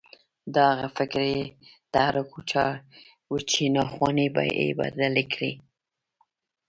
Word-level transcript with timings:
دا 0.55 0.65
هغه 0.79 0.87
فکري 0.97 1.39
تحرک 1.93 2.31
و 3.29 3.35
چې 3.49 3.61
ناخوالې 3.75 4.27
يې 4.61 4.67
بدلې 4.79 5.23
کړې. 5.33 5.51